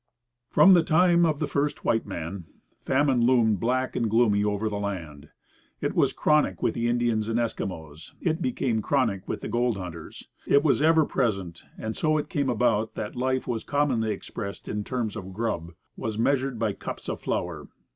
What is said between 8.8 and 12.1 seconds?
chronic with the gold hunters. It was ever present, and